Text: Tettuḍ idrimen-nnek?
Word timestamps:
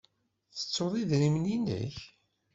Tettuḍ 0.55 0.93
idrimen-nnek? 1.01 1.97